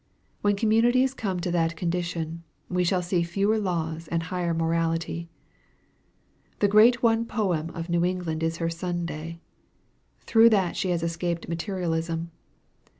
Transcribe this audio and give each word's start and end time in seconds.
When 0.41 0.55
communities 0.55 1.13
come 1.13 1.39
to 1.41 1.51
that 1.51 1.75
condition, 1.75 2.41
we 2.69 2.83
shall 2.83 3.03
see 3.03 3.21
fewer 3.21 3.59
laws 3.59 4.07
and 4.07 4.23
higher 4.23 4.51
morality. 4.51 5.29
"The 6.57 6.65
one 6.65 6.71
great 6.71 7.27
poem 7.29 7.69
of 7.75 7.87
New 7.87 8.03
England 8.03 8.41
is 8.41 8.57
her 8.57 8.69
Sunday! 8.71 9.41
Through 10.21 10.49
that 10.49 10.75
she 10.75 10.89
has 10.89 11.03
escaped 11.03 11.47
materialism. 11.47 12.31